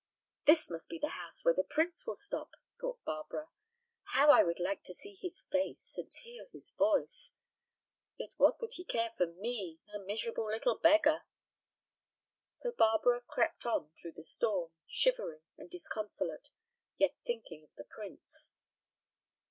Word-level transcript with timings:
"This 0.45 0.67
must 0.67 0.89
be 0.89 0.97
the 0.97 1.09
house 1.09 1.45
where 1.45 1.53
the 1.53 1.61
prince 1.63 2.07
will 2.07 2.15
stop," 2.15 2.55
thought 2.79 3.03
Barbara. 3.05 3.49
"How 4.13 4.31
I 4.31 4.41
would 4.41 4.59
like 4.59 4.81
to 4.85 4.95
see 4.95 5.13
his 5.13 5.43
face 5.51 5.95
and 5.95 6.11
hear 6.11 6.47
his 6.51 6.71
voice! 6.71 7.33
yet 8.17 8.31
what 8.37 8.59
would 8.61 8.71
he 8.73 8.83
care 8.83 9.11
for 9.15 9.27
me, 9.27 9.79
a 9.93 9.99
'miserable 9.99 10.47
little 10.47 10.79
beggar'?" 10.79 11.21
So 12.57 12.71
Barbara 12.71 13.21
crept 13.27 13.63
on 13.67 13.91
through 14.01 14.13
the 14.13 14.23
storm, 14.23 14.71
shivering 14.87 15.41
and 15.55 15.69
disconsolate, 15.69 16.49
yet 16.97 17.13
thinking 17.23 17.63
of 17.63 17.75
the 17.75 17.85
prince. 17.85 18.55